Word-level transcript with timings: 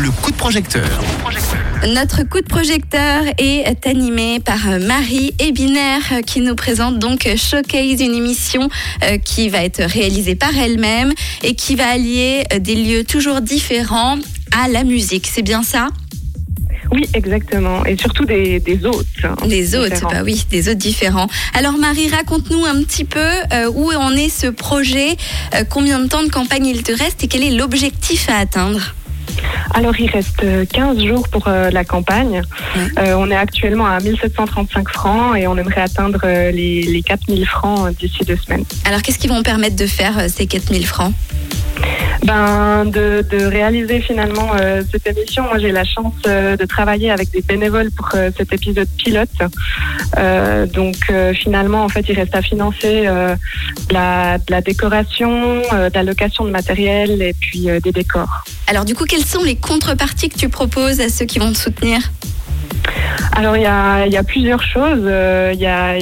le 0.00 0.10
coup 0.10 0.30
de 0.30 0.36
projecteur. 0.36 0.88
Notre 1.94 2.22
coup 2.24 2.40
de 2.40 2.46
projecteur 2.46 3.22
est 3.38 3.86
animé 3.86 4.40
par 4.40 4.58
Marie 4.80 5.34
Ebiner 5.38 5.98
qui 6.26 6.40
nous 6.40 6.54
présente 6.54 6.98
donc 6.98 7.28
Showcase, 7.36 8.00
une 8.00 8.14
émission 8.14 8.68
euh, 9.04 9.18
qui 9.18 9.48
va 9.48 9.62
être 9.64 9.82
réalisée 9.82 10.34
par 10.34 10.56
elle-même 10.56 11.12
et 11.42 11.54
qui 11.54 11.74
va 11.76 11.88
allier 11.90 12.44
euh, 12.52 12.58
des 12.58 12.74
lieux 12.76 13.04
toujours 13.04 13.40
différents 13.40 14.16
à 14.62 14.68
la 14.68 14.84
musique. 14.84 15.28
C'est 15.30 15.42
bien 15.42 15.62
ça? 15.62 15.88
Oui, 16.92 17.02
exactement. 17.14 17.84
Et 17.84 17.96
surtout 17.96 18.24
des, 18.24 18.58
des 18.58 18.84
hôtes. 18.84 19.06
hein, 19.22 19.34
Des 19.46 19.76
hôtes, 19.76 19.92
différents. 19.92 20.10
bah 20.10 20.22
oui, 20.24 20.44
des 20.50 20.68
hôtes 20.68 20.78
différents. 20.78 21.28
Alors 21.54 21.74
Marie, 21.78 22.08
raconte-nous 22.08 22.64
un 22.64 22.82
petit 22.82 23.04
peu 23.04 23.20
euh, 23.52 23.70
où 23.72 23.92
en 23.92 24.12
est 24.12 24.28
ce 24.28 24.48
projet, 24.48 25.16
euh, 25.54 25.64
combien 25.68 25.98
de 26.00 26.08
temps 26.08 26.22
de 26.22 26.30
campagne 26.30 26.66
il 26.66 26.82
te 26.82 26.92
reste 26.92 27.22
et 27.22 27.28
quel 27.28 27.42
est 27.44 27.52
l'objectif 27.52 28.28
à 28.28 28.38
atteindre? 28.38 28.94
Alors, 29.72 29.98
il 29.98 30.10
reste 30.10 30.42
euh, 30.42 30.64
15 30.64 31.02
jours 31.04 31.28
pour 31.28 31.48
euh, 31.48 31.70
la 31.70 31.84
campagne. 31.84 32.42
Euh, 32.98 33.14
on 33.16 33.30
est 33.30 33.36
actuellement 33.36 33.86
à 33.86 34.00
1735 34.00 34.88
francs 34.88 35.36
et 35.36 35.46
on 35.46 35.56
aimerait 35.56 35.82
atteindre 35.82 36.20
euh, 36.24 36.50
les, 36.50 36.82
les 36.82 37.02
4000 37.02 37.46
francs 37.46 37.86
euh, 37.86 37.92
d'ici 37.92 38.24
deux 38.24 38.36
semaines. 38.36 38.64
Alors 38.84 39.02
qu'est-ce 39.02 39.18
qui 39.18 39.28
vont 39.28 39.42
permettre 39.42 39.76
de 39.76 39.86
faire 39.86 40.18
euh, 40.18 40.26
ces 40.28 40.46
4000 40.46 40.86
francs? 40.86 41.12
Ben, 42.22 42.84
de, 42.84 43.24
de 43.28 43.44
réaliser 43.46 44.00
finalement 44.00 44.50
euh, 44.54 44.82
cette 44.92 45.06
émission, 45.06 45.44
moi 45.44 45.58
j'ai 45.58 45.72
la 45.72 45.84
chance 45.84 46.12
euh, 46.26 46.56
de 46.56 46.66
travailler 46.66 47.10
avec 47.10 47.30
des 47.30 47.40
bénévoles 47.40 47.90
pour 47.90 48.10
euh, 48.14 48.30
cet 48.36 48.52
épisode 48.52 48.88
pilote. 48.98 49.30
Donc 50.74 50.96
finalement, 51.34 51.84
en 51.84 51.88
fait, 51.88 52.04
il 52.08 52.14
reste 52.14 52.34
à 52.34 52.42
financer 52.42 53.06
la, 53.90 54.38
de 54.38 54.50
la 54.50 54.60
décoration, 54.60 55.62
de 55.62 55.94
la 55.94 56.02
location 56.02 56.44
de 56.44 56.50
matériel 56.50 57.22
et 57.22 57.34
puis 57.40 57.68
des 57.82 57.92
décors. 57.92 58.44
Alors 58.66 58.84
du 58.84 58.94
coup, 58.94 59.04
quelles 59.04 59.24
sont 59.24 59.42
les 59.42 59.56
contreparties 59.56 60.28
que 60.28 60.38
tu 60.38 60.48
proposes 60.48 61.00
à 61.00 61.08
ceux 61.08 61.24
qui 61.24 61.38
vont 61.38 61.52
te 61.52 61.58
soutenir? 61.58 62.00
Alors 63.32 63.56
il 63.56 63.62
y 63.62 63.66
a, 63.66 64.06
y 64.06 64.16
a 64.16 64.22
plusieurs 64.22 64.62
choses. 64.62 65.04
Euh, 65.04 65.52
Il 65.54 65.60
y 65.60 65.66
a 65.66 65.96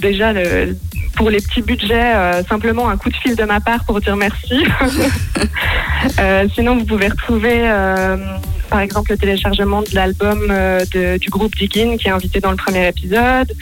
déjà 0.00 0.32
le, 0.32 0.76
pour 1.20 1.28
les 1.28 1.42
petits 1.42 1.60
budgets, 1.60 2.14
euh, 2.16 2.42
simplement 2.44 2.88
un 2.88 2.96
coup 2.96 3.10
de 3.10 3.16
fil 3.16 3.36
de 3.36 3.44
ma 3.44 3.60
part 3.60 3.84
pour 3.84 4.00
dire 4.00 4.16
merci. 4.16 4.64
Euh, 6.18 6.48
sinon, 6.54 6.78
vous 6.78 6.86
pouvez 6.86 7.08
retrouver 7.08 7.60
euh, 7.64 8.16
par 8.70 8.80
exemple 8.80 9.10
le 9.10 9.18
téléchargement 9.18 9.82
de 9.82 9.94
l'album 9.94 10.46
euh, 10.48 11.18
du 11.18 11.28
groupe 11.28 11.54
Diggin 11.56 11.96
qui 11.96 12.06
est 12.06 12.12
invité 12.12 12.40
dans 12.40 12.52
le 12.52 12.56
premier 12.56 12.88
épisode. 12.88 13.52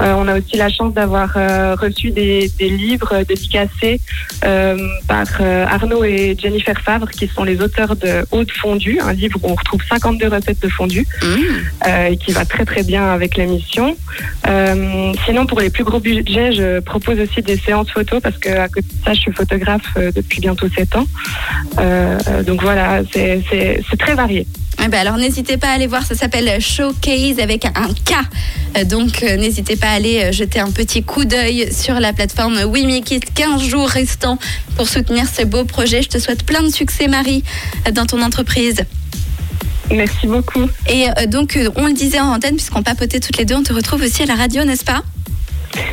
Euh, 0.00 0.14
on 0.16 0.28
a 0.28 0.38
aussi 0.38 0.56
la 0.56 0.68
chance 0.68 0.92
d'avoir 0.92 1.32
euh, 1.36 1.74
reçu 1.74 2.10
des, 2.10 2.50
des 2.58 2.68
livres 2.68 3.24
dédicacés 3.26 4.00
par 5.08 5.26
Arnaud 5.40 6.04
et 6.04 6.36
Jennifer 6.38 6.78
Favre 6.80 7.08
qui 7.10 7.26
sont 7.28 7.44
les 7.44 7.60
auteurs 7.60 7.96
de 7.96 8.24
Haute 8.30 8.52
Fondue, 8.52 9.00
un 9.00 9.12
livre 9.12 9.38
où 9.42 9.48
on 9.48 9.54
retrouve 9.54 9.80
52 9.88 10.28
recettes 10.28 10.60
de 10.60 10.68
fondue 10.68 11.06
euh, 11.24 12.06
et 12.06 12.16
qui 12.16 12.32
va 12.32 12.44
très 12.44 12.64
très 12.64 12.82
bien 12.82 13.04
avec 13.08 13.36
l'émission. 13.36 13.96
Sinon, 15.24 15.46
pour 15.46 15.60
les 15.60 15.70
plus 15.70 15.84
gros 15.84 16.00
budgets, 16.00 16.52
je 16.52 16.80
propose 16.80 17.18
aussi 17.18 17.42
des 17.42 17.56
séances 17.56 17.90
photos 17.90 18.20
parce 18.20 18.38
que 18.38 18.50
à 18.50 18.68
côté 18.68 18.86
de 18.88 19.04
ça, 19.04 19.14
je 19.14 19.20
suis 19.20 19.32
photographe 19.32 19.96
depuis 19.96 20.40
bientôt 20.40 20.68
7 20.68 20.96
ans. 20.96 21.06
Donc 22.46 22.62
voilà, 22.62 23.02
c'est 23.12 23.98
très 23.98 24.14
varié. 24.14 24.46
Eh 24.88 24.90
ben 24.90 25.00
alors 25.00 25.18
n'hésitez 25.18 25.58
pas 25.58 25.68
à 25.68 25.72
aller 25.72 25.86
voir, 25.86 26.02
ça 26.02 26.14
s'appelle 26.14 26.62
Showcase 26.62 27.40
avec 27.40 27.66
un 27.66 27.92
K. 28.06 28.14
Euh, 28.78 28.84
Donc 28.84 29.22
euh, 29.22 29.36
n'hésitez 29.36 29.76
pas 29.76 29.88
à 29.88 29.92
aller 29.92 30.22
euh, 30.24 30.32
jeter 30.32 30.60
un 30.60 30.70
petit 30.70 31.02
coup 31.02 31.26
d'œil 31.26 31.70
sur 31.70 32.00
la 32.00 32.14
plateforme 32.14 32.56
We 32.64 32.84
Make 32.84 33.10
It. 33.10 33.34
15 33.34 33.62
jours 33.64 33.86
restants 33.86 34.38
pour 34.76 34.88
soutenir 34.88 35.26
ce 35.28 35.44
beau 35.44 35.66
projet. 35.66 36.00
Je 36.00 36.08
te 36.08 36.18
souhaite 36.18 36.42
plein 36.42 36.62
de 36.62 36.70
succès 36.70 37.06
Marie 37.06 37.44
dans 37.92 38.06
ton 38.06 38.22
entreprise. 38.22 38.82
Merci 39.90 40.26
beaucoup. 40.26 40.70
Et 40.88 41.08
donc 41.26 41.58
on 41.76 41.86
le 41.86 41.92
disait 41.92 42.20
en 42.20 42.32
antenne 42.32 42.56
puisqu'on 42.56 42.82
papotait 42.82 43.20
toutes 43.20 43.36
les 43.36 43.44
deux, 43.44 43.56
on 43.56 43.62
te 43.62 43.74
retrouve 43.74 44.00
aussi 44.00 44.22
à 44.22 44.26
la 44.26 44.36
radio, 44.36 44.64
n'est-ce 44.64 44.86
pas? 44.86 45.02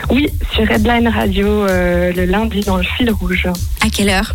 Oui, 0.10 0.30
sur 0.54 0.68
Redline 0.68 1.08
Radio 1.08 1.48
euh, 1.48 2.14
le 2.14 2.26
lundi 2.26 2.62
dans 2.62 2.78
le 2.78 2.84
fil 2.84 3.12
rouge 3.12 3.48
À 3.82 3.90
quelle 3.90 4.10
heure? 4.10 4.34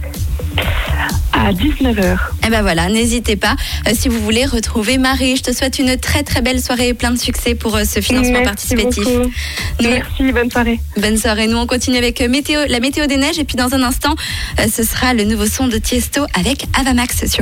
À 1.47 1.53
19h. 1.53 2.17
Eh 2.47 2.51
ben 2.51 2.63
voilà, 2.63 2.89
n'hésitez 2.89 3.37
pas 3.37 3.57
euh, 3.89 3.93
si 3.95 4.09
vous 4.09 4.21
voulez 4.21 4.45
retrouver 4.45 4.99
Marie. 4.99 5.37
Je 5.37 5.43
te 5.43 5.53
souhaite 5.53 5.79
une 5.79 5.97
très 5.97 6.23
très 6.23 6.43
belle 6.43 6.61
soirée 6.61 6.89
et 6.89 6.95
plein 6.95 7.11
de 7.13 7.19
succès 7.19 7.55
pour 7.55 7.77
euh, 7.77 7.85
ce 7.85 8.01
financement 8.01 8.41
Merci 8.43 8.75
participatif. 8.75 9.05
Nous- 9.07 9.31
Merci, 9.91 10.33
bonne 10.33 10.51
soirée. 10.51 10.81
Bonne 10.97 11.17
soirée. 11.17 11.47
Nous, 11.47 11.57
on 11.57 11.67
continue 11.67 11.97
avec 11.99 12.21
euh, 12.21 12.29
météo, 12.29 12.61
la 12.69 12.81
météo 12.81 13.07
des 13.07 13.17
neiges. 13.17 13.39
Et 13.39 13.45
puis, 13.45 13.57
dans 13.57 13.73
un 13.75 13.83
instant, 13.83 14.15
euh, 14.59 14.65
ce 14.73 14.83
sera 14.83 15.15
le 15.15 15.25
nouveau 15.25 15.47
son 15.47 15.67
de 15.69 15.79
Tiesto 15.79 16.23
avec 16.35 16.65
Avamax 16.79 17.27
sur 17.27 17.39